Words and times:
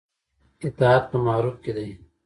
اطاعت 0.65 1.03
په 1.11 1.17
معروف 1.25 1.57
کې 1.63 1.71
دی 1.77 1.89